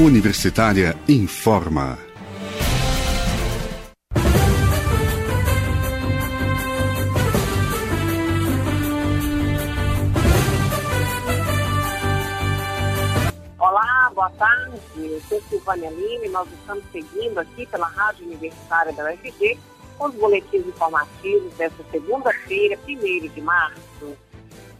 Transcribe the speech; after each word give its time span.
Universitária 0.00 0.96
informa. 1.06 1.98
Olá, 13.58 14.10
boa 14.14 14.30
tarde. 14.38 14.80
Eu 14.96 15.20
sou 15.28 15.42
Silvânia 15.50 15.90
Lima 15.90 16.24
e 16.24 16.28
nós 16.30 16.48
estamos 16.50 16.82
seguindo 16.90 17.36
aqui 17.36 17.66
pela 17.66 17.86
Rádio 17.88 18.24
Universitária 18.24 18.94
da 18.94 19.04
UFG 19.04 19.58
os 19.98 20.14
boletins 20.14 20.66
informativos 20.66 21.52
desta 21.58 21.84
segunda-feira, 21.90 22.78
1 22.88 23.28
de 23.28 23.40
março. 23.42 24.16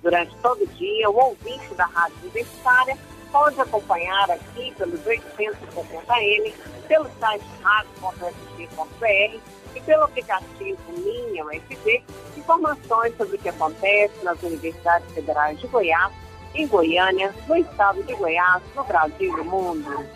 Durante 0.02 0.34
todo 0.36 0.64
o 0.64 0.66
dia, 0.66 1.10
o 1.10 1.14
ouvinte 1.14 1.74
da 1.74 1.84
Rádio 1.84 2.16
Universitária 2.22 2.96
pode 3.30 3.60
acompanhar 3.60 4.30
aqui 4.30 4.74
pelos 4.76 5.00
850M, 5.00 6.52
pelo 6.86 7.08
site 7.18 7.44
rádio.fg.br 7.62 9.40
e 9.74 9.80
pelo 9.80 10.04
aplicativo 10.04 10.78
Minha 10.98 11.44
UFG, 11.46 12.02
informações 12.36 13.16
sobre 13.16 13.36
o 13.36 13.38
que 13.38 13.48
acontece 13.48 14.24
nas 14.24 14.42
universidades 14.42 15.12
federais 15.12 15.58
de 15.60 15.66
Goiás, 15.68 16.12
em 16.54 16.66
Goiânia, 16.66 17.32
no 17.46 17.56
estado 17.56 18.02
de 18.02 18.14
Goiás, 18.14 18.62
no 18.74 18.84
Brasil 18.84 19.32
e 19.32 19.36
no 19.36 19.44
mundo. 19.44 20.06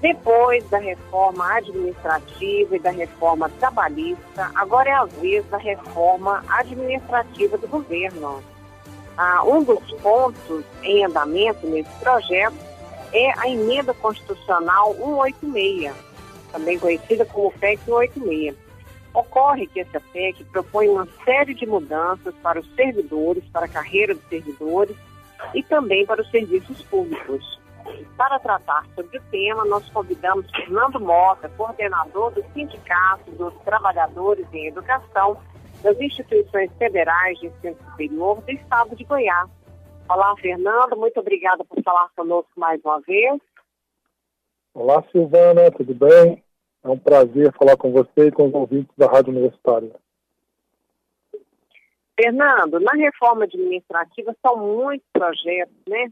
Depois 0.00 0.68
da 0.68 0.78
reforma 0.78 1.54
administrativa 1.54 2.76
e 2.76 2.78
da 2.78 2.90
reforma 2.90 3.48
trabalhista, 3.58 4.50
agora 4.54 4.90
é 4.90 4.92
a 4.92 5.04
vez 5.04 5.44
da 5.46 5.56
reforma 5.56 6.44
administrativa 6.48 7.56
do 7.56 7.66
governo. 7.66 8.42
Ah, 9.16 9.42
um 9.44 9.62
dos 9.62 9.90
pontos 10.02 10.64
em 10.82 11.04
andamento 11.04 11.66
nesse 11.66 11.90
projeto 12.00 12.56
é 13.12 13.32
a 13.40 13.48
emenda 13.48 13.94
constitucional 13.94 14.94
186, 14.94 15.94
também 16.52 16.78
conhecida 16.78 17.24
como 17.24 17.50
PEC 17.52 17.82
186. 17.84 18.54
Ocorre 19.14 19.66
que 19.68 19.80
essa 19.80 19.98
PEC 20.12 20.44
propõe 20.44 20.88
uma 20.88 21.08
série 21.24 21.54
de 21.54 21.64
mudanças 21.64 22.34
para 22.42 22.60
os 22.60 22.74
servidores, 22.74 23.42
para 23.50 23.64
a 23.64 23.68
carreira 23.68 24.14
dos 24.14 24.28
servidores 24.28 24.94
e 25.54 25.62
também 25.62 26.04
para 26.04 26.20
os 26.20 26.30
serviços 26.30 26.82
públicos. 26.82 27.58
Para 28.18 28.38
tratar 28.38 28.84
sobre 28.94 29.16
o 29.16 29.22
tema, 29.30 29.64
nós 29.64 29.88
convidamos 29.90 30.50
Fernando 30.50 31.00
Mota, 31.00 31.48
coordenador 31.56 32.32
do 32.32 32.44
Sindicato 32.52 33.30
dos 33.30 33.54
Trabalhadores 33.64 34.46
em 34.52 34.66
Educação 34.66 35.38
das 35.86 36.00
instituições 36.00 36.68
federais 36.78 37.38
de 37.38 37.46
ensino 37.46 37.76
superior 37.90 38.42
do 38.42 38.50
estado 38.50 38.96
de 38.96 39.04
Goiás. 39.04 39.48
Olá, 40.08 40.34
Fernando, 40.36 40.96
muito 40.96 41.20
obrigada 41.20 41.64
por 41.64 41.80
falar 41.84 42.08
conosco 42.16 42.50
mais 42.56 42.80
uma 42.84 43.00
vez. 43.02 43.40
Olá, 44.74 45.04
Silvana, 45.12 45.70
tudo 45.70 45.94
bem? 45.94 46.42
É 46.82 46.88
um 46.88 46.98
prazer 46.98 47.52
falar 47.52 47.76
com 47.76 47.92
você 47.92 48.26
e 48.26 48.32
com 48.32 48.48
os 48.48 48.54
ouvintes 48.54 48.92
da 48.96 49.06
Rádio 49.06 49.30
Universitária. 49.30 49.94
Fernando, 52.20 52.80
na 52.80 52.92
reforma 52.92 53.44
administrativa 53.44 54.34
são 54.44 54.56
muitos 54.56 55.06
projetos, 55.12 55.76
né? 55.88 56.08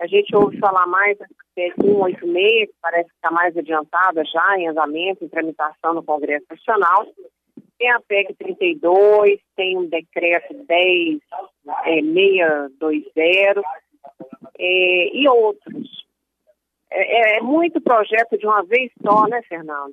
A 0.00 0.06
gente 0.06 0.34
ouve 0.34 0.58
falar 0.58 0.86
mais 0.86 1.18
da 1.18 1.26
PEC 1.54 1.74
186, 1.82 2.68
que 2.70 2.74
parece 2.80 3.10
estar 3.10 3.30
mais 3.30 3.54
adiantada 3.54 4.24
já 4.24 4.58
em 4.58 4.68
andamento, 4.68 5.22
em 5.22 5.28
tramitação 5.28 5.92
no 5.92 6.02
Congresso 6.02 6.46
Nacional. 6.50 7.06
Tem 7.78 7.90
a 7.90 8.00
PEC 8.00 8.34
32, 8.34 9.40
tem 9.56 9.78
um 9.78 9.88
decreto 9.88 10.54
10, 10.66 11.20
é, 11.86 12.00
620 12.00 13.62
é, 14.58 15.16
e 15.16 15.28
outros. 15.28 16.06
É, 16.90 17.34
é, 17.34 17.38
é 17.38 17.40
muito 17.40 17.80
projeto 17.80 18.36
de 18.36 18.46
uma 18.46 18.64
vez 18.64 18.90
só, 19.02 19.26
né, 19.28 19.40
Fernando? 19.48 19.92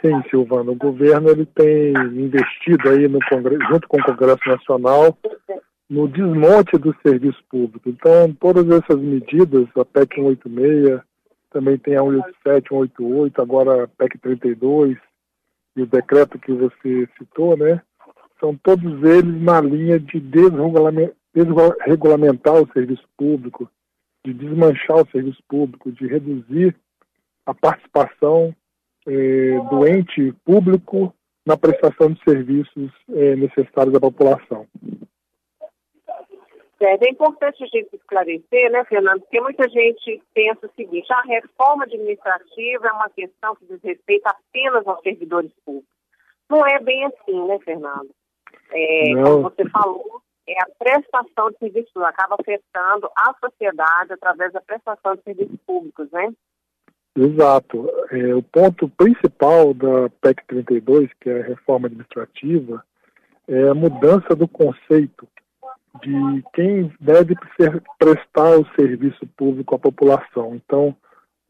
Sim, 0.00 0.22
Silvana. 0.30 0.70
O 0.70 0.76
governo 0.76 1.30
ele 1.30 1.46
tem 1.46 1.92
investido 1.92 2.88
aí 2.88 3.08
no 3.08 3.18
Congresso, 3.28 3.62
junto 3.68 3.88
com 3.88 3.98
o 3.98 4.04
Congresso 4.04 4.48
Nacional 4.48 5.16
no 5.90 6.08
desmonte 6.08 6.78
do 6.78 6.96
serviço 7.06 7.42
público. 7.50 7.88
Então, 7.88 8.32
todas 8.40 8.66
essas 8.70 8.98
medidas, 8.98 9.68
a 9.76 9.84
PEC 9.84 10.14
186, 10.14 11.00
também 11.50 11.76
tem 11.76 11.96
a 11.96 12.02
187, 12.02 12.68
188, 12.68 13.42
agora 13.42 13.84
a 13.84 13.88
PEC 13.88 14.18
32 14.18 14.96
e 15.76 15.82
o 15.82 15.86
decreto 15.86 16.38
que 16.38 16.52
você 16.52 17.08
citou, 17.18 17.56
né? 17.56 17.82
São 18.38 18.54
todos 18.56 19.02
eles 19.04 19.40
na 19.40 19.60
linha 19.60 19.98
de 19.98 20.20
desregulamentar 20.20 22.54
o 22.54 22.72
serviço 22.72 23.02
público, 23.16 23.68
de 24.24 24.32
desmanchar 24.34 24.98
o 24.98 25.08
serviço 25.10 25.42
público, 25.48 25.90
de 25.92 26.06
reduzir 26.06 26.76
a 27.46 27.54
participação 27.54 28.54
eh, 29.06 29.58
do 29.70 29.86
ente 29.86 30.34
público 30.44 31.14
na 31.46 31.56
prestação 31.56 32.12
de 32.12 32.22
serviços 32.22 32.90
eh, 33.10 33.34
necessários 33.36 33.94
à 33.94 34.00
população. 34.00 34.66
É 36.84 37.10
importante 37.10 37.62
a 37.62 37.66
gente 37.66 37.94
esclarecer, 37.94 38.70
né, 38.70 38.84
Fernando, 38.84 39.20
porque 39.20 39.40
muita 39.40 39.68
gente 39.68 40.22
pensa 40.34 40.66
o 40.66 40.74
seguinte, 40.74 41.12
a 41.12 41.22
reforma 41.22 41.84
administrativa 41.84 42.88
é 42.88 42.92
uma 42.92 43.08
questão 43.08 43.54
que 43.56 43.66
diz 43.66 43.80
respeito 43.82 44.26
apenas 44.26 44.86
aos 44.86 45.00
servidores 45.02 45.52
públicos. 45.64 45.88
Não 46.50 46.66
é 46.66 46.80
bem 46.80 47.04
assim, 47.04 47.46
né, 47.46 47.58
Fernando? 47.60 48.10
É, 48.72 49.14
como 49.14 49.42
você 49.42 49.68
falou, 49.70 50.22
é 50.48 50.60
a 50.60 50.66
prestação 50.78 51.50
de 51.50 51.58
serviços, 51.58 51.96
acaba 52.02 52.36
afetando 52.38 53.08
a 53.16 53.34
sociedade 53.40 54.12
através 54.12 54.52
da 54.52 54.60
prestação 54.60 55.14
de 55.14 55.22
serviços 55.22 55.58
públicos, 55.66 56.10
né? 56.10 56.32
Exato. 57.16 57.88
É, 58.10 58.34
o 58.34 58.42
ponto 58.42 58.88
principal 58.88 59.74
da 59.74 60.08
PEC 60.20 60.44
32, 60.46 61.10
que 61.20 61.30
é 61.30 61.40
a 61.40 61.44
reforma 61.44 61.86
administrativa, 61.86 62.84
é 63.46 63.68
a 63.68 63.74
mudança 63.74 64.34
do 64.34 64.48
conceito 64.48 65.28
de 66.00 66.44
quem 66.54 66.92
deve 67.00 67.34
prestar 67.98 68.58
o 68.58 68.66
serviço 68.74 69.26
público 69.36 69.74
à 69.74 69.78
população. 69.78 70.54
Então, 70.54 70.96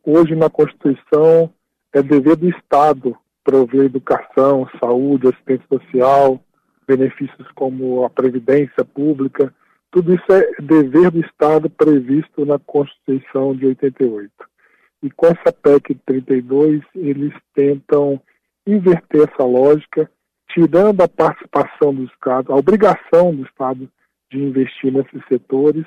hoje 0.04 0.34
na 0.34 0.50
Constituição 0.50 1.52
é 1.92 2.02
dever 2.02 2.36
do 2.36 2.48
Estado 2.48 3.16
prover 3.44 3.86
educação, 3.86 4.68
saúde, 4.80 5.28
assistência 5.28 5.66
social, 5.68 6.40
benefícios 6.86 7.48
como 7.54 8.04
a 8.04 8.10
previdência 8.10 8.84
pública, 8.84 9.52
tudo 9.90 10.14
isso 10.14 10.24
é 10.32 10.52
dever 10.60 11.10
do 11.10 11.20
Estado 11.20 11.68
previsto 11.68 12.46
na 12.46 12.58
Constituição 12.58 13.54
de 13.54 13.66
88. 13.66 14.30
E 15.02 15.10
com 15.10 15.26
essa 15.26 15.52
PEC 15.52 15.94
32, 16.06 16.82
eles 16.94 17.34
tentam 17.54 18.20
inverter 18.66 19.28
essa 19.28 19.44
lógica, 19.44 20.10
tirando 20.48 21.02
a 21.02 21.08
participação 21.08 21.94
do 21.94 22.04
Estado, 22.04 22.52
a 22.52 22.56
obrigação 22.56 23.34
do 23.34 23.44
Estado 23.44 23.90
de 24.32 24.42
investir 24.42 24.92
nesses 24.92 25.22
setores 25.28 25.84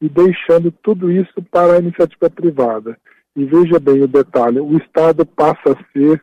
e 0.00 0.08
deixando 0.08 0.70
tudo 0.82 1.10
isso 1.10 1.42
para 1.50 1.74
a 1.74 1.78
iniciativa 1.78 2.28
privada. 2.28 2.98
E 3.36 3.44
veja 3.44 3.78
bem 3.80 4.02
o 4.02 4.08
detalhe: 4.08 4.60
o 4.60 4.76
Estado 4.76 5.24
passa 5.24 5.72
a 5.72 5.92
ser 5.92 6.22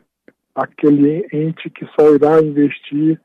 aquele 0.53 1.27
ente 1.31 1.69
que 1.69 1.85
só 1.97 2.13
irá 2.13 2.41
investir 2.41 3.19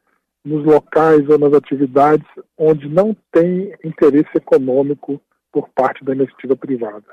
nos 0.44 0.64
locais 0.64 1.28
ou 1.28 1.38
nas 1.38 1.52
atividades 1.52 2.26
onde 2.56 2.88
não 2.88 3.16
tem 3.32 3.74
interesse 3.84 4.30
econômico 4.36 5.20
por 5.52 5.68
parte 5.70 6.04
da 6.04 6.14
iniciativa 6.14 6.56
privada. 6.56 7.04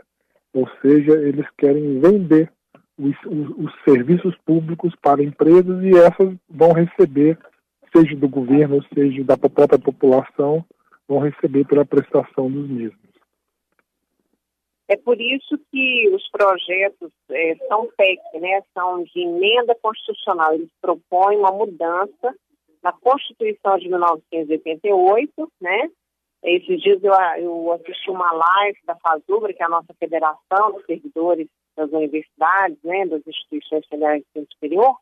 Ou 0.54 0.70
seja, 0.82 1.14
eles 1.14 1.48
querem 1.58 2.00
vender 2.00 2.52
os, 2.98 3.16
os, 3.26 3.50
os 3.58 3.74
serviços 3.84 4.36
públicos 4.46 4.94
para 5.02 5.24
empresas 5.24 5.84
e 5.84 5.98
essas 5.98 6.36
vão 6.48 6.74
receber, 6.74 7.40
seja 7.96 8.16
do 8.16 8.30
governo, 8.30 8.86
seja 8.94 9.24
da 9.24 9.36
própria 9.36 9.80
população, 9.80 10.64
vão 11.08 11.20
receber 11.20 11.66
pela 11.66 11.86
prestação 11.86 12.50
dos 12.50 12.70
mesmos. 12.70 13.04
É 14.88 14.98
por 14.98 15.20
isso 15.20 15.58
que 15.72 16.10
os 16.14 16.30
projetos 16.30 17.12
é, 17.30 17.56
são 17.68 17.90
PEC, 17.98 18.22
né, 18.40 18.62
são 18.74 19.04
de 19.04 19.22
emenda 19.22 19.76
constitucional. 19.82 20.54
Eles 20.54 20.70
propõem 20.82 21.38
uma 21.38 21.52
mudança 21.52 22.36
na 22.84 22.92
Constituição 22.92 23.78
de 23.78 23.88
1988, 23.88 25.52
né? 25.62 25.90
Esses 26.44 26.82
dias 26.82 27.02
eu, 27.02 27.14
eu 27.38 27.72
assisti 27.72 28.12
uma 28.12 28.30
live 28.34 28.78
da 28.86 28.96
FASUBRA, 28.98 29.54
que 29.54 29.64
é 29.64 29.66
a 29.66 29.70
nossa 29.70 29.94
federação 29.98 30.74
de 30.74 30.86
servidores 30.86 31.48
das 31.78 31.90
universidades, 31.92 32.78
né, 32.84 33.06
das 33.06 33.26
instituições 33.26 33.88
federais 33.88 34.22
de 34.22 34.28
ensino 34.30 34.48
superior, 34.52 34.98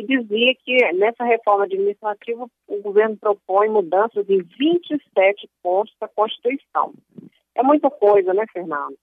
e 0.00 0.06
dizia 0.06 0.54
que 0.64 0.92
nessa 0.92 1.24
reforma 1.24 1.64
administrativa 1.64 2.46
o 2.66 2.82
governo 2.82 3.16
propõe 3.16 3.68
mudanças 3.68 4.28
em 4.28 4.42
27 4.42 5.48
pontos 5.62 5.94
da 6.00 6.08
Constituição. 6.08 6.94
É 7.54 7.62
muita 7.62 7.90
coisa, 7.90 8.32
né, 8.32 8.44
Fernando? 8.52 8.96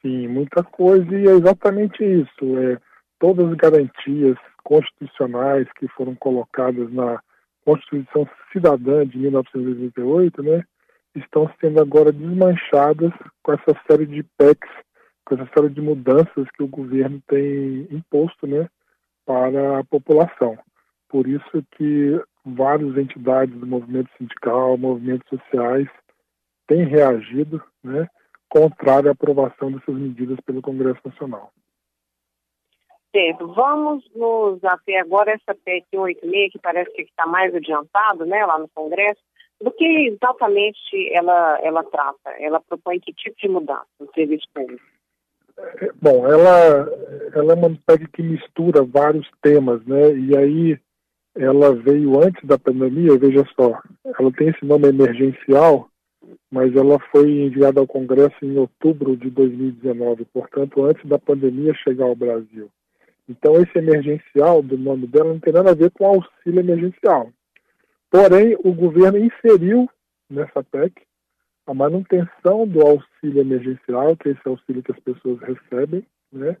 Sim, 0.00 0.28
muita 0.28 0.62
coisa, 0.62 1.12
e 1.18 1.26
é 1.26 1.32
exatamente 1.32 2.04
isso. 2.04 2.58
É, 2.58 2.78
todas 3.18 3.48
as 3.48 3.54
garantias 3.56 4.36
constitucionais 4.62 5.66
que 5.78 5.88
foram 5.88 6.14
colocadas 6.14 6.92
na 6.92 7.20
Constituição 7.64 8.28
Cidadã 8.52 9.06
de 9.06 9.18
1988, 9.18 10.42
né, 10.42 10.64
estão 11.14 11.50
sendo 11.60 11.80
agora 11.80 12.12
desmanchadas 12.12 13.12
com 13.42 13.52
essa 13.52 13.78
série 13.86 14.06
de 14.06 14.22
PECs 14.38 14.70
com 15.24 15.34
essa 15.36 15.48
série 15.54 15.68
de 15.68 15.80
mudanças 15.80 16.48
que 16.56 16.62
o 16.62 16.68
governo 16.68 17.22
tem 17.28 17.86
imposto 17.90 18.46
né, 18.46 18.68
para 19.30 19.78
a 19.78 19.84
população. 19.84 20.58
Por 21.08 21.28
isso 21.28 21.64
que 21.76 22.20
várias 22.44 22.96
entidades 22.96 23.54
do 23.54 23.64
movimento 23.64 24.10
sindical, 24.18 24.76
movimentos 24.76 25.28
sociais 25.28 25.88
têm 26.66 26.84
reagido, 26.84 27.62
né, 27.84 28.08
contrário 28.48 29.08
à 29.08 29.12
aprovação 29.12 29.70
dessas 29.70 29.94
medidas 29.94 30.36
pelo 30.40 30.60
Congresso 30.60 31.00
Nacional. 31.04 31.52
Certo. 33.14 33.46
Vamos 33.54 34.04
nos 34.16 34.64
até 34.64 34.98
agora 34.98 35.30
essa 35.30 35.54
PEC 35.64 35.86
186, 35.94 36.52
que 36.52 36.58
parece 36.58 36.90
que 36.92 37.02
está 37.02 37.24
mais 37.24 37.54
adiantado 37.54 38.26
né, 38.26 38.44
lá 38.44 38.58
no 38.58 38.68
Congresso. 38.68 39.20
Do 39.60 39.70
que 39.70 40.08
exatamente 40.08 41.12
ela, 41.12 41.60
ela 41.62 41.84
trata? 41.84 42.30
Ela 42.40 42.60
propõe 42.60 42.98
que 42.98 43.12
tipo 43.12 43.36
de 43.36 43.48
mudança 43.48 43.86
no 44.00 44.10
serviço 44.12 44.46
público? 44.52 44.82
Bom, 46.00 46.26
ela, 46.26 46.88
ela 47.34 47.52
é 47.52 47.56
uma 47.56 47.78
PEC 47.86 48.06
que 48.12 48.22
mistura 48.22 48.82
vários 48.82 49.28
temas, 49.42 49.84
né? 49.86 50.14
E 50.14 50.36
aí 50.36 50.78
ela 51.34 51.74
veio 51.74 52.22
antes 52.22 52.42
da 52.44 52.58
pandemia, 52.58 53.18
veja 53.18 53.44
só, 53.54 53.80
ela 54.18 54.32
tem 54.32 54.48
esse 54.48 54.64
nome 54.64 54.88
emergencial, 54.88 55.88
mas 56.50 56.74
ela 56.74 56.98
foi 57.12 57.30
enviada 57.30 57.80
ao 57.80 57.86
Congresso 57.86 58.36
em 58.42 58.56
outubro 58.58 59.16
de 59.16 59.30
2019, 59.30 60.24
portanto, 60.32 60.84
antes 60.84 61.06
da 61.08 61.18
pandemia 61.18 61.72
chegar 61.74 62.04
ao 62.04 62.16
Brasil. 62.16 62.68
Então, 63.28 63.60
esse 63.62 63.78
emergencial 63.78 64.60
do 64.60 64.76
nome 64.76 65.06
dela 65.06 65.28
não 65.32 65.38
tem 65.38 65.52
nada 65.52 65.70
a 65.70 65.74
ver 65.74 65.90
com 65.92 66.04
auxílio 66.04 66.60
emergencial. 66.60 67.30
Porém, 68.10 68.56
o 68.64 68.72
governo 68.72 69.18
inseriu 69.18 69.88
nessa 70.28 70.64
PEC 70.64 70.92
a 71.66 71.74
manutenção 71.74 72.66
do 72.66 72.80
auxílio 72.80 73.40
emergencial, 73.40 74.16
que 74.16 74.28
é 74.28 74.32
esse 74.32 74.48
auxílio 74.48 74.82
que 74.82 74.92
as 74.92 75.00
pessoas 75.00 75.38
recebem, 75.40 76.04
né? 76.32 76.56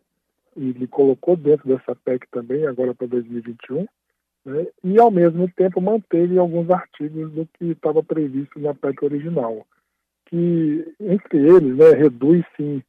E 0.56 0.70
ele 0.70 0.86
colocou 0.86 1.36
dentro 1.36 1.68
dessa 1.68 1.94
PEC 1.94 2.26
também, 2.30 2.66
agora 2.66 2.94
para 2.94 3.06
2021, 3.06 3.86
né? 4.44 4.66
e 4.82 4.98
ao 4.98 5.10
mesmo 5.10 5.48
tempo 5.48 5.80
manteve 5.80 6.38
alguns 6.38 6.70
artigos 6.70 7.30
do 7.32 7.48
que 7.54 7.66
estava 7.66 8.02
previsto 8.02 8.58
na 8.58 8.74
PEC 8.74 9.04
original, 9.04 9.66
que 10.26 10.92
entre 11.00 11.38
eles 11.38 11.76
né, 11.76 11.90
reduz 11.90 12.44
sim 12.56 12.82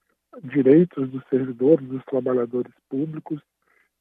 direitos 0.44 1.10
dos 1.10 1.24
servidores, 1.30 1.88
dos 1.88 2.04
trabalhadores 2.06 2.72
públicos 2.90 3.40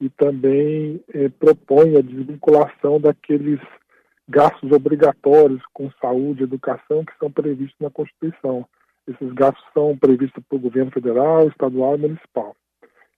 e 0.00 0.08
também 0.08 1.02
eh, 1.12 1.28
propõe 1.28 1.96
a 1.96 2.00
desvinculação 2.00 3.00
daqueles 3.00 3.60
gastos 4.30 4.70
obrigatórios 4.70 5.60
com 5.72 5.90
saúde 6.00 6.42
e 6.42 6.44
educação 6.44 7.04
que 7.04 7.16
são 7.18 7.30
previstos 7.30 7.78
na 7.80 7.90
Constituição. 7.90 8.64
Esses 9.06 9.32
gastos 9.32 9.64
são 9.74 9.96
previstos 9.96 10.42
pelo 10.48 10.62
governo 10.62 10.92
federal, 10.92 11.48
estadual 11.48 11.96
e 11.96 11.98
municipal. 11.98 12.54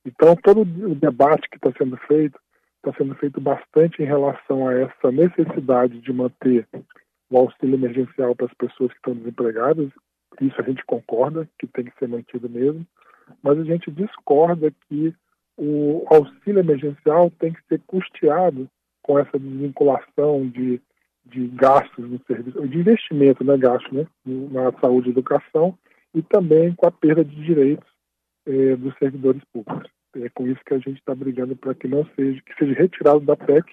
Então, 0.05 0.35
todo 0.37 0.63
o 0.63 0.95
debate 0.95 1.49
que 1.51 1.57
está 1.57 1.71
sendo 1.77 1.97
feito 2.09 2.39
está 2.79 2.97
sendo 2.99 3.15
feito 3.15 3.41
bastante 3.41 4.03
em 4.03 4.07
relação 4.07 4.67
a 4.67 4.75
essa 4.75 5.13
necessidade 5.13 6.01
de 6.01 6.13
manter 6.13 6.67
o 7.31 7.39
auxílio 7.39 7.77
emergencial 7.77 8.35
para 8.35 8.47
as 8.47 8.55
pessoas 8.55 8.91
que 8.91 8.97
estão 8.97 9.15
desempregadas. 9.15 9.89
Isso 10.41 10.61
a 10.61 10.65
gente 10.65 10.85
concorda 10.85 11.49
que 11.59 11.67
tem 11.69 11.85
que 11.85 11.97
ser 11.99 12.09
mantido 12.09 12.49
mesmo, 12.49 12.85
mas 13.43 13.59
a 13.59 13.65
gente 13.65 13.91
discorda 13.91 14.73
que 14.89 15.15
o 15.57 16.05
auxílio 16.11 16.59
emergencial 16.59 17.31
tem 17.39 17.53
que 17.53 17.61
ser 17.69 17.81
custeado 17.87 18.69
com 19.03 19.19
essa 19.19 19.39
desvinculação 19.39 20.49
de, 20.49 20.81
de 21.25 21.47
gastos 21.49 22.11
no 22.11 22.21
serviço, 22.27 22.67
de 22.67 22.79
investimento, 22.79 23.45
né, 23.45 23.57
gasto, 23.57 23.95
né, 23.95 24.07
na 24.27 24.73
saúde 24.81 25.09
e 25.09 25.13
educação, 25.13 25.77
e 26.15 26.23
também 26.23 26.75
com 26.75 26.87
a 26.87 26.91
perda 26.91 27.25
de 27.25 27.35
direitos 27.37 27.89
eh, 28.47 28.77
dos 28.77 28.95
servidores 28.99 29.43
públicos. 29.53 29.91
É 30.17 30.29
com 30.29 30.47
isso 30.47 30.61
que 30.67 30.75
a 30.75 30.79
gente 30.79 30.99
está 30.99 31.15
brigando 31.15 31.57
para 31.57 31.75
que 31.75 31.89
não 31.89 32.05
seja, 32.15 32.41
que 32.43 32.55
seja 32.59 32.75
retirado 32.75 33.21
da 33.21 33.37
PEC 33.37 33.65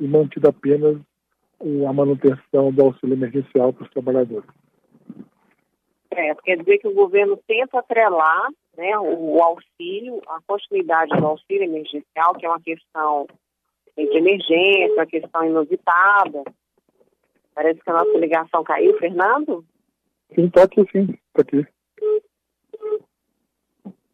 e 0.00 0.08
mantido 0.08 0.48
apenas 0.48 0.98
a 1.88 1.92
manutenção 1.92 2.72
do 2.72 2.82
auxílio 2.82 3.14
emergencial 3.14 3.72
para 3.72 3.84
os 3.84 3.90
trabalhadores. 3.90 4.48
É, 6.10 6.34
quer 6.36 6.58
dizer 6.58 6.78
que 6.78 6.88
o 6.88 6.94
governo 6.94 7.38
tenta 7.46 7.78
atrelar 7.78 8.48
né, 8.76 8.98
o, 8.98 9.42
auxílio, 9.42 10.20
a 10.28 10.40
continuidade 10.46 11.16
do 11.16 11.26
auxílio 11.26 11.64
emergencial, 11.64 12.34
que 12.34 12.46
é 12.46 12.48
uma 12.48 12.60
questão 12.60 13.26
de 13.96 14.16
emergência, 14.16 14.94
uma 14.94 15.06
questão 15.06 15.44
inusitada. 15.44 16.42
Parece 17.56 17.80
que 17.80 17.90
a 17.90 17.94
nossa 17.94 18.18
ligação 18.18 18.62
caiu, 18.62 18.98
Fernando? 18.98 19.64
Sim, 20.34 20.44
está 20.44 20.64
aqui, 20.64 20.84
sim, 20.92 21.18
está 21.28 21.40
aqui. 21.40 21.66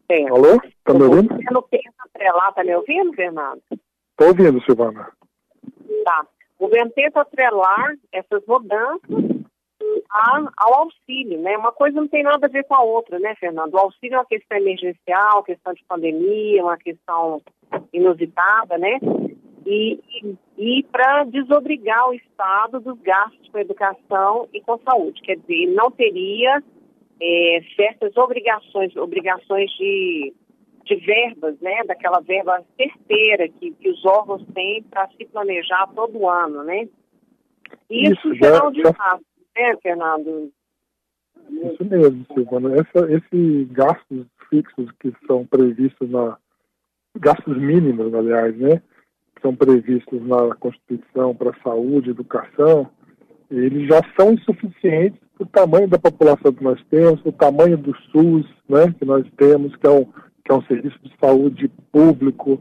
É. 0.08 0.28
Alô? 0.28 0.60
Está 0.64 0.94
me 0.94 1.02
ouvindo? 1.02 1.34
Você 1.34 1.50
não 1.50 1.62
pensa 1.62 1.92
atrelar, 1.98 2.50
está 2.50 2.62
me 2.62 2.76
ouvindo, 2.76 3.12
Fernando? 3.14 3.60
Estou 3.72 4.28
ouvindo, 4.28 4.62
Silvana. 4.62 5.10
Tá. 6.04 6.24
O 6.56 6.68
governo 6.68 6.92
tenta 6.92 7.22
atrelar 7.22 7.96
essas 8.12 8.46
mudanças 8.46 9.00
a, 10.08 10.52
ao 10.58 10.74
auxílio, 10.74 11.40
né? 11.40 11.56
Uma 11.56 11.72
coisa 11.72 12.00
não 12.00 12.06
tem 12.06 12.22
nada 12.22 12.46
a 12.46 12.50
ver 12.50 12.62
com 12.62 12.76
a 12.76 12.82
outra, 12.82 13.18
né, 13.18 13.34
Fernando? 13.40 13.74
O 13.74 13.78
auxílio 13.78 14.14
é 14.14 14.18
uma 14.18 14.26
questão 14.26 14.56
emergencial, 14.56 15.42
questão 15.42 15.74
de 15.74 15.84
pandemia, 15.88 16.62
uma 16.62 16.76
questão 16.76 17.42
inusitada, 17.92 18.78
né? 18.78 19.00
E, 19.64 20.00
e, 20.22 20.36
e 20.58 20.82
para 20.84 21.24
desobrigar 21.24 22.08
o 22.08 22.14
Estado 22.14 22.80
dos 22.80 23.00
gastos 23.00 23.48
com 23.48 23.58
educação 23.58 24.48
e 24.52 24.60
com 24.60 24.78
saúde. 24.78 25.20
Quer 25.22 25.36
dizer, 25.36 25.54
ele 25.54 25.74
não 25.74 25.90
teria 25.90 26.62
é, 27.20 27.60
certas 27.76 28.16
obrigações, 28.16 28.96
obrigações 28.96 29.70
de, 29.72 30.32
de 30.84 30.96
verbas, 30.96 31.58
né? 31.60 31.82
Daquela 31.86 32.20
verba 32.20 32.64
certeira 32.76 33.48
que, 33.48 33.70
que 33.72 33.88
os 33.88 34.04
órgãos 34.04 34.44
têm 34.54 34.82
para 34.82 35.08
se 35.08 35.24
planejar 35.26 35.86
todo 35.94 36.28
ano, 36.28 36.64
né? 36.64 36.88
Isso, 37.88 38.32
Isso 38.32 38.36
será 38.38 38.66
um 38.66 38.72
desastre 38.72 39.32
né, 39.56 39.76
Fernando? 39.82 40.52
Isso 41.50 41.84
mesmo, 41.84 42.26
Silvana. 42.32 42.74
Essa, 42.76 43.12
esses 43.12 43.70
gastos 43.72 44.26
fixos 44.48 44.90
que 45.00 45.12
são 45.26 45.46
previstos 45.46 46.10
na. 46.10 46.38
gastos 47.16 47.56
mínimos, 47.56 48.14
aliás, 48.14 48.56
né? 48.56 48.82
São 49.42 49.54
previstos 49.54 50.26
na 50.26 50.54
Constituição 50.54 51.34
para 51.34 51.56
saúde, 51.62 52.10
educação, 52.10 52.88
eles 53.50 53.88
já 53.88 54.00
são 54.16 54.32
insuficientes 54.32 55.20
para 55.36 55.44
o 55.44 55.46
tamanho 55.46 55.88
da 55.88 55.98
população 55.98 56.52
que 56.52 56.64
nós 56.64 56.80
temos, 56.88 57.20
o 57.24 57.32
tamanho 57.32 57.76
do 57.76 57.94
SUS 58.10 58.46
né, 58.68 58.94
que 58.98 59.04
nós 59.04 59.26
temos, 59.36 59.74
que 59.76 59.86
é, 59.86 59.90
um, 59.90 60.04
que 60.04 60.50
é 60.50 60.54
um 60.54 60.62
serviço 60.62 60.98
de 61.02 61.12
saúde 61.20 61.70
público 61.90 62.60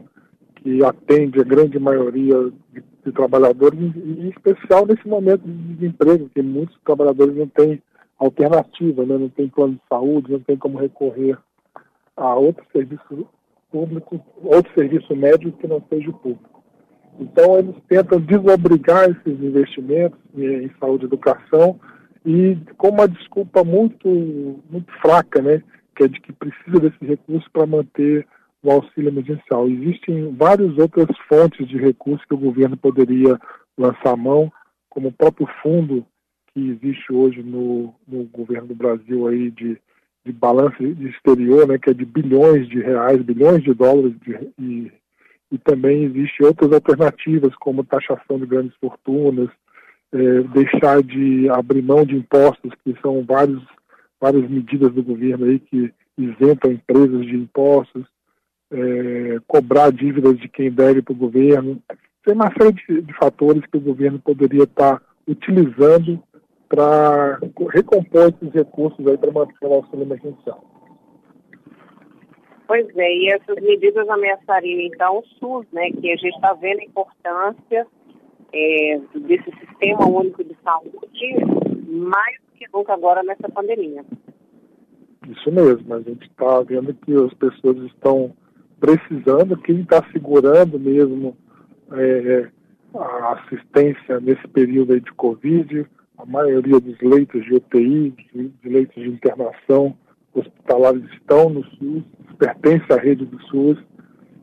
que 0.56 0.84
atende 0.84 1.40
a 1.40 1.44
grande 1.44 1.78
maioria 1.78 2.52
de 2.72 2.82
de 3.04 3.12
trabalhadores, 3.12 3.78
em 3.80 4.28
especial 4.28 4.86
nesse 4.86 5.06
momento 5.06 5.42
de 5.42 5.74
desemprego, 5.74 6.28
que 6.28 6.40
muitos 6.40 6.76
trabalhadores 6.84 7.34
não 7.36 7.48
têm 7.48 7.82
alternativa, 8.18 9.04
né? 9.04 9.18
não 9.18 9.28
tem 9.28 9.48
plano 9.48 9.74
de 9.74 9.80
saúde, 9.88 10.32
não 10.32 10.40
tem 10.40 10.56
como 10.56 10.78
recorrer 10.78 11.36
a 12.16 12.34
outro 12.36 12.64
serviço 12.72 13.26
público, 13.70 14.20
outro 14.44 14.72
serviço 14.74 15.16
médico 15.16 15.58
que 15.58 15.66
não 15.66 15.82
seja 15.88 16.10
o 16.10 16.12
público. 16.12 16.51
Então, 17.20 17.58
eles 17.58 17.76
tentam 17.88 18.20
desobrigar 18.20 19.10
esses 19.10 19.40
investimentos 19.40 20.18
em 20.36 20.70
saúde 20.80 21.04
e 21.04 21.06
educação 21.06 21.78
e 22.24 22.56
com 22.76 22.88
uma 22.88 23.08
desculpa 23.08 23.64
muito, 23.64 24.08
muito 24.70 24.92
fraca, 25.00 25.42
né, 25.42 25.62
que 25.96 26.04
é 26.04 26.08
de 26.08 26.20
que 26.20 26.32
precisa 26.32 26.78
desse 26.80 27.04
recurso 27.04 27.48
para 27.52 27.66
manter 27.66 28.26
o 28.62 28.70
auxílio 28.70 29.08
emergencial. 29.08 29.68
Existem 29.68 30.34
várias 30.36 30.76
outras 30.78 31.08
fontes 31.28 31.66
de 31.68 31.76
recursos 31.76 32.24
que 32.26 32.34
o 32.34 32.38
governo 32.38 32.76
poderia 32.76 33.38
lançar 33.76 34.16
mão, 34.16 34.52
como 34.88 35.08
o 35.08 35.12
próprio 35.12 35.48
fundo 35.62 36.06
que 36.54 36.70
existe 36.70 37.12
hoje 37.12 37.42
no, 37.42 37.94
no 38.06 38.24
governo 38.24 38.68
do 38.68 38.74
Brasil 38.74 39.26
aí 39.26 39.50
de, 39.50 39.78
de 40.24 40.32
balanço 40.32 40.82
exterior, 40.82 41.66
né, 41.66 41.78
que 41.78 41.90
é 41.90 41.94
de 41.94 42.04
bilhões 42.04 42.68
de 42.68 42.80
reais, 42.80 43.20
bilhões 43.22 43.62
de 43.62 43.74
dólares, 43.74 44.14
de, 44.20 44.92
e 45.52 45.58
também 45.58 46.04
existem 46.04 46.46
outras 46.46 46.72
alternativas, 46.72 47.54
como 47.56 47.84
taxação 47.84 48.38
de 48.38 48.46
grandes 48.46 48.74
fortunas, 48.80 49.50
é, 50.10 50.42
deixar 50.54 51.02
de 51.02 51.48
abrir 51.50 51.82
mão 51.82 52.06
de 52.06 52.16
impostos, 52.16 52.72
que 52.82 52.96
são 53.02 53.22
vários, 53.22 53.62
várias 54.18 54.48
medidas 54.48 54.92
do 54.94 55.02
governo 55.02 55.44
aí 55.44 55.58
que 55.58 55.92
isentam 56.16 56.72
empresas 56.72 57.26
de 57.26 57.36
impostos, 57.36 58.06
é, 58.70 59.38
cobrar 59.46 59.92
dívidas 59.92 60.38
de 60.38 60.48
quem 60.48 60.70
deve 60.70 61.02
para 61.02 61.12
o 61.12 61.16
governo. 61.16 61.82
Tem 62.24 62.34
uma 62.34 62.50
série 62.58 62.72
de, 62.72 63.02
de, 63.02 63.12
fatores 63.14 63.62
que 63.66 63.76
o 63.76 63.80
governo 63.80 64.18
poderia 64.18 64.64
estar 64.64 64.98
tá 64.98 65.02
utilizando 65.28 66.22
para 66.66 67.38
recompor 67.70 68.32
esses 68.32 68.54
recursos 68.54 69.06
aí 69.06 69.18
para 69.18 69.30
manter 69.30 69.54
o 69.60 69.74
auxílio 69.74 70.04
emergencial. 70.04 70.71
Pois 72.72 72.88
é, 72.96 73.14
e 73.14 73.28
essas 73.28 73.62
medidas 73.62 74.08
ameaçariam 74.08 74.80
então 74.80 75.18
o 75.18 75.24
SUS, 75.38 75.66
né, 75.74 75.90
que 75.90 76.10
a 76.10 76.16
gente 76.16 76.34
está 76.34 76.54
vendo 76.54 76.80
a 76.80 76.84
importância 76.84 77.86
é, 78.50 79.00
desse 79.14 79.50
sistema 79.60 80.08
único 80.08 80.42
de 80.42 80.56
saúde 80.64 81.36
mais 81.90 82.38
do 82.40 82.56
que 82.56 82.64
nunca 82.72 82.94
agora 82.94 83.22
nessa 83.24 83.46
pandemia. 83.50 84.02
Isso 85.28 85.52
mesmo, 85.52 85.92
a 85.92 86.00
gente 86.00 86.22
está 86.22 86.62
vendo 86.62 86.94
que 86.94 87.14
as 87.14 87.34
pessoas 87.34 87.76
estão 87.92 88.34
precisando, 88.80 89.58
quem 89.58 89.82
está 89.82 90.02
segurando 90.10 90.80
mesmo 90.80 91.36
é, 91.92 92.48
a 92.94 93.32
assistência 93.34 94.18
nesse 94.18 94.48
período 94.48 94.98
de 94.98 95.12
Covid, 95.12 95.86
a 96.16 96.24
maioria 96.24 96.80
dos 96.80 96.98
leitos 97.02 97.44
de 97.44 97.54
UTI, 97.54 98.14
de, 98.32 98.48
de 98.48 98.68
leitos 98.70 98.94
de 98.94 99.10
internação 99.10 99.94
hospitalares 100.34 101.02
estão 101.12 101.48
no 101.48 101.64
SUS, 101.64 102.02
pertence 102.38 102.92
à 102.92 102.96
rede 102.96 103.24
do 103.24 103.40
SUS, 103.44 103.78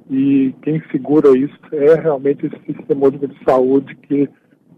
e 0.10 0.54
quem 0.64 0.82
segura 0.92 1.38
isso 1.38 1.60
é 1.72 2.00
realmente 2.00 2.46
esse 2.46 2.60
sistema 2.66 3.08
único 3.08 3.28
de 3.28 3.44
saúde 3.44 3.96
que, 3.96 4.28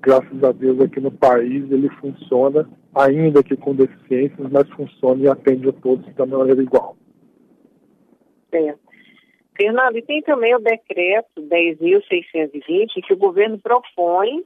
graças 0.01 0.43
a 0.43 0.51
Deus, 0.51 0.79
aqui 0.81 0.99
no 0.99 1.11
país 1.11 1.71
ele 1.71 1.89
funciona, 2.01 2.67
ainda 2.95 3.43
que 3.43 3.55
com 3.55 3.73
deficiências, 3.73 4.51
mas 4.51 4.69
funciona 4.71 5.23
e 5.23 5.27
atende 5.29 5.69
a 5.69 5.73
todos 5.73 6.13
da 6.15 6.25
maneira 6.25 6.61
igual. 6.61 6.97
É. 8.51 8.75
Fernando, 9.55 9.97
e 9.97 10.01
tem 10.01 10.21
também 10.21 10.55
o 10.55 10.59
decreto 10.59 11.41
10.620, 11.41 13.05
que 13.05 13.13
o 13.13 13.17
governo 13.17 13.59
propõe 13.59 14.43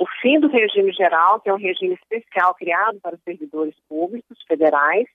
o 0.00 0.06
fim 0.20 0.40
do 0.40 0.48
regime 0.48 0.92
geral, 0.92 1.40
que 1.40 1.50
é 1.50 1.54
um 1.54 1.58
regime 1.58 1.94
especial 1.94 2.54
criado 2.54 2.98
para 3.00 3.14
os 3.14 3.22
servidores 3.22 3.74
públicos 3.88 4.38
federais, 4.46 5.06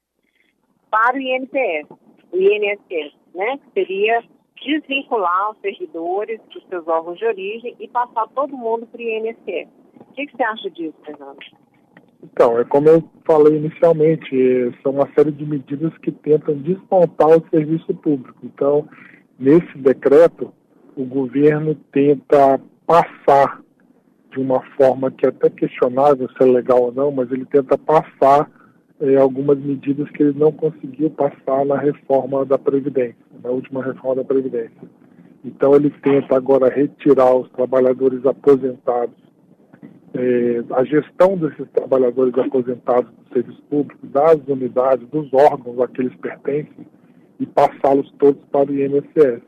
para 0.98 1.16
o 1.16 1.22
INPS, 1.22 1.88
o 2.32 2.38
INSS, 2.38 3.13
né? 3.36 3.58
Que 3.58 3.72
seria 3.74 4.24
desvincular 4.66 5.51
os 5.51 5.60
servidores 5.60 6.42
dos 6.51 6.66
seus 6.68 6.88
órgãos 6.88 7.20
de 7.20 7.25
origem 7.25 7.75
e 7.80 7.88
passar 7.88 8.27
todo 8.30 8.58
mundo 8.58 8.88
para 8.88 9.00
o 9.00 9.04
INSS. 9.04 9.70
O 10.00 10.13
que, 10.13 10.25
que 10.25 10.36
você 10.36 10.44
acha 10.44 10.70
disso, 10.72 10.96
Fernando? 11.06 11.38
Então, 12.24 12.60
é 12.60 12.63
como 12.63 12.89
eu 12.89 13.04
falei 13.25 13.58
inicialmente, 13.58 14.36
são 14.82 14.94
uma 14.94 15.08
série 15.13 15.32
de 15.32 15.46
medidas 15.46 15.96
que 16.00 16.12
tentam 16.12 16.56
desmontar 16.56 17.30
o 17.30 17.48
serviço 17.51 17.94
público. 17.94 18.39
Então, 18.44 18.89
nesse 19.38 19.77
decreto, 19.77 20.51
o 20.96 21.06
governo 21.06 21.75
tenta 21.92 22.60
passar 22.88 23.62
de 24.32 24.39
uma 24.39 24.62
forma 24.75 25.12
que 25.12 25.27
é 25.27 25.30
até 25.30 25.50
questionável 25.51 26.27
se 26.30 26.44
é 26.44 26.46
legal 26.46 26.82
ou 26.82 26.92
não, 26.92 27.12
mas 27.12 27.32
ele 27.32 27.46
tenta 27.46 27.77
passar 27.77 28.50
é, 29.00 29.16
algumas 29.16 29.58
medidas 29.60 30.10
que 30.12 30.24
ele 30.24 30.38
não 30.38 30.51
conseguiu 30.51 31.10
passar 31.12 31.66
na 31.66 31.77
reforma 31.77 32.46
da 32.46 32.58
Previdência, 32.58 33.16
na 33.44 33.50
última 33.50 33.84
reforma 33.84 34.18
da 34.18 34.24
Previdência. 34.24 34.89
Então 35.46 35.75
ele 35.75 35.89
tenta 36.01 36.36
agora 36.36 36.70
retirar 36.70 37.36
os 37.36 37.50
trabalhadores 37.51 38.25
aposentados, 38.25 39.16
é, 40.13 40.63
a 40.72 40.84
gestão 40.84 41.38
desses 41.38 41.70
trabalhadores 41.72 42.34
aposentados 42.38 43.10
do 43.12 43.34
serviço 43.34 43.62
público, 43.70 44.06
das 44.08 44.39
unidades, 44.48 45.08
dos 45.10 45.32
órgãos 45.34 45.80
a 45.80 45.88
que 45.88 46.01
eles 46.01 46.16
pertencem, 46.16 46.88
e 47.39 47.46
passá-los 47.46 48.12
todos 48.18 48.42
para 48.51 48.72
o 48.72 48.74
INSS. 48.74 49.42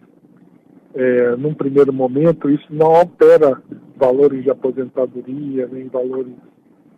É, 0.93 1.35
num 1.35 1.53
primeiro 1.53 1.91
momento, 1.91 2.49
isso 2.49 2.67
não 2.69 2.95
altera 2.95 3.61
valores 3.95 4.43
de 4.43 4.49
aposentadoria, 4.49 5.67
nem 5.67 5.87
valores, 5.87 6.33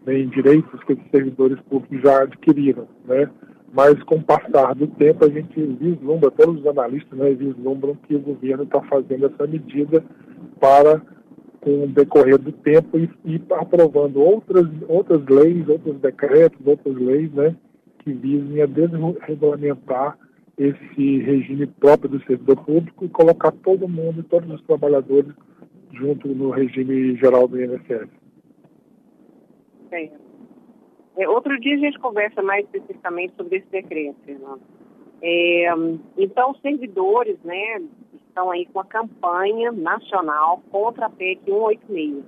nem 0.06 0.28
direitos 0.30 0.84
que 0.84 0.94
os 0.94 1.00
servidores 1.12 1.60
públicos 1.62 2.02
já 2.02 2.24
adquiriram, 2.24 2.88
né? 3.06 3.30
Mas 3.74 4.02
com 4.04 4.16
o 4.16 4.24
passar 4.24 4.76
do 4.76 4.88
tempo 4.88 5.24
a 5.26 5.30
gente 5.30 5.62
vislumbra, 5.62 6.30
todos 6.32 6.60
os 6.60 6.68
analistas 6.68 7.18
né, 7.18 7.34
vislumbram 7.34 7.96
que 8.08 8.16
o 8.16 8.20
governo 8.20 8.64
está 8.64 8.82
fazendo 8.82 9.28
essa 9.28 9.48
medida 9.48 10.04
para, 10.60 11.02
com 11.62 11.86
o 11.86 11.88
decorrer 11.88 12.38
do 12.38 12.52
tempo, 12.52 12.98
e, 13.00 13.10
e 13.24 13.42
aprovando 13.52 14.20
outras, 14.22 14.68
outras 14.90 15.26
leis, 15.26 15.68
outros 15.70 15.98
decretos, 16.02 16.60
outras 16.66 16.96
leis, 16.96 17.32
né, 17.32 17.56
que 18.00 18.12
visem 18.12 18.62
a 18.62 18.66
desregulamentar 18.66 20.18
esse 20.58 21.20
regime 21.20 21.66
próprio 21.66 22.10
do 22.10 22.24
servidor 22.26 22.58
público 22.66 23.06
e 23.06 23.10
colocar 23.10 23.52
todo 23.52 23.88
mundo, 23.88 24.22
todos 24.24 24.50
os 24.52 24.62
trabalhadores, 24.64 25.32
junto 25.94 26.28
no 26.28 26.50
regime 26.50 27.16
geral 27.16 27.48
do 27.48 27.62
INSS. 27.62 28.21
É, 31.18 31.28
outro 31.28 31.60
dia 31.60 31.76
a 31.76 31.80
gente 31.80 32.00
conversa 32.00 32.42
mais 32.42 32.66
especificamente 32.66 33.34
sobre 33.36 33.58
esse 33.58 33.68
decreto, 33.68 34.16
Fernando. 34.26 34.62
É, 35.22 35.68
então, 36.18 36.52
os 36.52 36.62
servidores 36.62 37.38
né, 37.44 37.82
estão 38.28 38.50
aí 38.50 38.66
com 38.68 38.80
a 38.80 38.86
campanha 38.86 39.72
nacional 39.72 40.64
contra 40.72 41.06
a 41.08 41.10
PEC 41.10 41.42
186. 41.46 42.24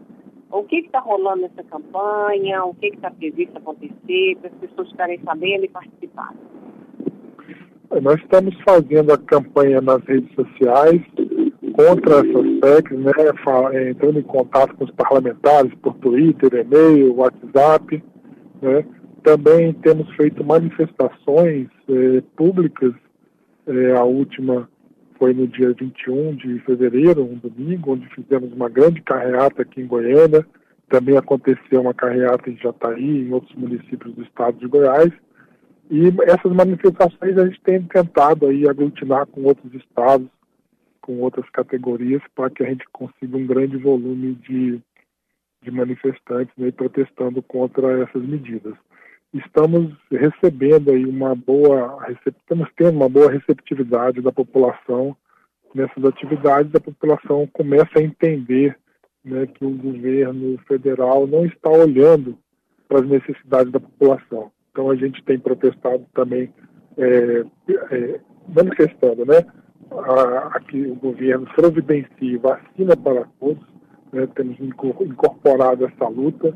O 0.52 0.64
que 0.64 0.78
está 0.78 1.00
rolando 1.00 1.42
nessa 1.42 1.64
campanha? 1.64 2.64
O 2.64 2.76
que 2.76 2.88
está 2.88 3.10
previsto 3.10 3.58
acontecer 3.58 4.38
para 4.40 4.50
as 4.50 4.56
pessoas 4.58 4.92
ficarem 4.92 5.20
sabendo 5.24 5.66
e 5.66 5.70
participarem? 5.70 6.38
Nós 8.02 8.20
estamos 8.22 8.56
fazendo 8.62 9.14
a 9.14 9.18
campanha 9.18 9.82
nas 9.82 10.04
redes 10.04 10.32
sociais 10.36 11.02
contra 11.88 12.16
essas 12.16 12.60
PECs, 12.60 13.00
né, 13.00 13.12
é, 13.74 13.90
entrando 13.90 14.20
em 14.20 14.24
contato 14.24 14.76
com 14.76 14.86
os 14.86 14.92
parlamentares 14.92 15.74
por 15.82 15.94
Twitter, 15.96 16.54
e-mail, 16.54 17.16
WhatsApp. 17.16 18.04
Né. 18.62 18.86
Também 19.24 19.74
temos 19.74 20.10
feito 20.16 20.44
manifestações 20.44 21.68
eh, 21.90 22.22
públicas, 22.36 22.94
eh, 23.68 23.96
a 23.98 24.04
última 24.04 24.68
foi 25.18 25.34
no 25.34 25.48
dia 25.48 25.74
21 25.74 26.36
de 26.36 26.60
fevereiro, 26.60 27.24
um 27.24 27.38
domingo, 27.38 27.94
onde 27.94 28.06
fizemos 28.10 28.52
uma 28.52 28.68
grande 28.68 29.02
carreata 29.02 29.62
aqui 29.62 29.80
em 29.80 29.88
Goiânia. 29.88 30.46
Também 30.90 31.16
aconteceu 31.16 31.80
uma 31.80 31.94
carreata 31.94 32.50
em 32.50 32.58
Jataí, 32.58 33.22
em 33.22 33.32
outros 33.32 33.56
municípios 33.56 34.14
do 34.14 34.24
estado 34.24 34.58
de 34.58 34.68
Goiás. 34.68 35.12
E 35.90 36.10
essas 36.24 36.52
manifestações 36.52 37.38
a 37.38 37.46
gente 37.46 37.62
tem 37.62 37.82
tentado 37.84 38.48
aí 38.48 38.68
aglutinar 38.68 39.26
com 39.28 39.44
outros 39.44 39.74
estados, 39.74 40.28
com 41.04 41.20
outras 41.20 41.48
categorias, 41.50 42.22
para 42.34 42.50
que 42.50 42.64
a 42.64 42.66
gente 42.66 42.86
consiga 42.94 43.38
um 43.38 43.46
grande 43.46 43.78
volume 43.78 44.36
de, 44.36 44.80
de 45.62 45.70
manifestantes 45.70 46.54
né, 46.58 46.72
protestando 46.72 47.44
contra 47.44 48.02
essas 48.02 48.24
medidas. 48.24 48.74
Estamos 49.34 49.94
recebendo 50.10 50.92
aí 50.92 51.06
uma 51.06 51.36
boa, 51.36 52.08
estamos 52.26 52.70
tendo 52.78 52.96
uma 52.96 53.10
boa 53.10 53.30
receptividade 53.30 54.22
da 54.22 54.32
população 54.32 55.16
nessas 55.76 56.06
atividades, 56.06 56.74
a 56.74 56.80
população 56.80 57.48
começa 57.52 57.98
a 57.98 58.02
entender 58.02 58.78
né, 59.26 59.46
que 59.48 59.66
o 59.66 59.72
governo 59.72 60.58
federal 60.68 61.28
não 61.28 61.46
está 61.46 61.70
olhando 61.70 62.38
para 62.88 63.00
as 63.00 63.08
necessidades 63.08 63.74
da 63.74 63.80
população. 63.80 64.52
Então 64.72 64.90
a 64.90 64.96
gente 64.96 65.22
tem 65.24 65.38
protestado 65.38 66.06
também, 66.14 66.54
é, 66.98 67.44
é, 67.92 68.20
manifestando, 68.48 69.26
né? 69.26 69.44
A, 70.00 70.60
que 70.60 70.82
o 70.88 70.96
governo 70.96 71.46
providencie 71.56 72.38
vacina 72.38 72.96
para 72.96 73.26
todos, 73.40 73.64
né, 74.12 74.28
temos 74.36 74.60
incorporado 74.60 75.86
essa 75.86 76.08
luta 76.08 76.56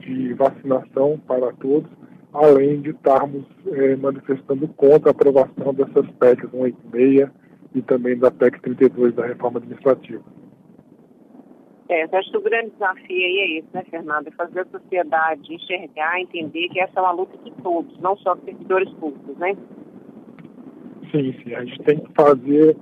de 0.00 0.34
vacinação 0.34 1.18
para 1.26 1.52
todos, 1.54 1.90
além 2.32 2.80
de 2.80 2.90
estarmos 2.90 3.44
é, 3.68 3.96
manifestando 3.96 4.66
contra 4.68 5.10
a 5.10 5.12
aprovação 5.12 5.74
dessas 5.74 6.10
PECs 6.18 6.50
186 6.50 7.28
e 7.74 7.82
também 7.82 8.18
da 8.18 8.30
PEC 8.30 8.60
32 8.60 9.14
da 9.14 9.26
reforma 9.26 9.58
administrativa. 9.58 10.22
É, 11.88 12.04
acho 12.04 12.30
que 12.30 12.36
o 12.38 12.42
grande 12.42 12.70
desafio 12.70 13.16
aí 13.16 13.38
é 13.38 13.58
esse, 13.58 13.68
né, 13.74 13.84
Fernando? 13.90 14.28
É 14.28 14.30
fazer 14.30 14.60
a 14.60 14.64
sociedade 14.64 15.54
enxergar, 15.54 16.20
entender 16.20 16.68
que 16.68 16.80
essa 16.80 16.98
é 16.98 17.02
uma 17.02 17.12
luta 17.12 17.36
de 17.38 17.50
todos, 17.62 17.98
não 18.00 18.16
só 18.16 18.34
dos 18.34 18.44
servidores 18.44 18.90
públicos, 18.94 19.36
né? 19.36 19.54
Sim, 21.12 21.34
sim. 21.42 21.54
A 21.54 21.64
gente 21.64 21.78
tem 21.82 21.98
que 21.98 22.12
fazer 22.14 22.76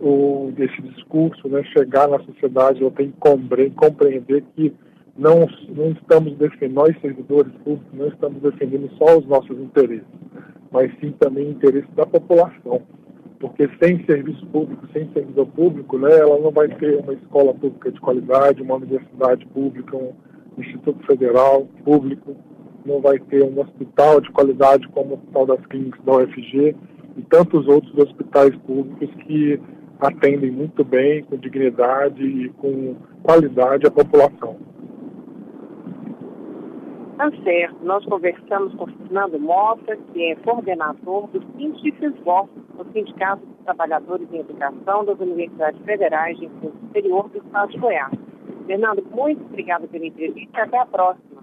o, 0.00 0.52
esse 0.56 0.82
discurso, 0.82 1.48
né, 1.48 1.62
chegar 1.64 2.08
na 2.08 2.18
sociedade, 2.20 2.80
ela 2.80 2.90
tem 2.92 3.10
que 3.10 3.70
compreender 3.74 4.44
que 4.56 4.72
não, 5.16 5.46
não 5.68 5.90
estamos 5.90 6.34
defendendo, 6.38 6.74
nós 6.74 7.00
servidores 7.00 7.52
públicos, 7.64 7.92
não 7.92 8.08
estamos 8.08 8.40
defendendo 8.40 8.90
só 8.96 9.18
os 9.18 9.26
nossos 9.26 9.58
interesses, 9.58 10.06
mas 10.70 10.90
sim 11.00 11.12
também 11.18 11.48
o 11.48 11.50
interesse 11.50 11.90
da 11.94 12.06
população 12.06 12.82
porque 13.42 13.68
sem 13.82 14.04
serviço 14.04 14.46
público, 14.46 14.86
sem 14.92 15.10
servidor 15.12 15.46
público, 15.48 15.98
né, 15.98 16.16
ela 16.16 16.38
não 16.38 16.52
vai 16.52 16.68
ter 16.68 17.00
uma 17.00 17.12
escola 17.12 17.52
pública 17.52 17.90
de 17.90 18.00
qualidade, 18.00 18.62
uma 18.62 18.76
universidade 18.76 19.44
pública, 19.46 19.96
um 19.96 20.12
instituto 20.56 21.04
federal 21.04 21.66
público, 21.84 22.36
não 22.86 23.00
vai 23.00 23.18
ter 23.18 23.42
um 23.42 23.60
hospital 23.60 24.20
de 24.20 24.30
qualidade 24.30 24.86
como 24.90 25.10
o 25.10 25.14
Hospital 25.14 25.46
das 25.46 25.66
Clínicas 25.66 26.00
da 26.04 26.18
UFG 26.18 26.76
e 27.16 27.22
tantos 27.22 27.66
outros 27.66 27.96
hospitais 27.96 28.54
públicos 28.58 29.08
que 29.24 29.60
atendem 30.00 30.50
muito 30.50 30.84
bem, 30.84 31.22
com 31.24 31.36
dignidade 31.36 32.24
e 32.24 32.48
com 32.50 32.96
qualidade 33.22 33.86
a 33.86 33.90
população. 33.90 34.56
Tá 37.16 37.30
certo. 37.44 37.76
Nós 37.84 38.04
conversamos 38.06 38.74
com 38.74 38.86
Fernando 38.86 39.38
Mota, 39.38 39.96
que 40.12 40.32
é 40.32 40.34
coordenador 40.36 41.28
do 41.28 41.40
Sindicisvó, 41.52 42.48
o 42.76 42.84
Sindicato 42.92 43.46
dos 43.46 43.64
Trabalhadores 43.64 44.26
em 44.32 44.40
Educação 44.40 45.04
das 45.04 45.20
Universidades 45.20 45.80
Federais 45.84 46.36
de 46.38 46.46
Ensino 46.46 46.72
Superior 46.80 47.28
do 47.28 47.38
Estado 47.38 47.70
de 47.70 47.78
Goiás. 47.78 48.12
Fernando, 48.66 49.04
muito 49.14 49.44
obrigado 49.44 49.86
pela 49.88 50.06
entrevista 50.06 50.58
e 50.58 50.62
até 50.62 50.78
a 50.78 50.86
próxima. 50.86 51.42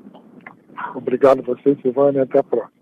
Obrigado 0.96 1.40
a 1.40 1.44
você, 1.44 1.78
Silvânia, 1.82 2.24
até 2.24 2.40
a 2.40 2.44
próxima. 2.44 2.78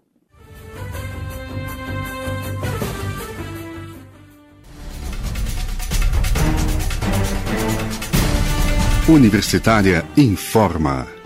Universitária 9.08 10.04
informa. 10.18 11.17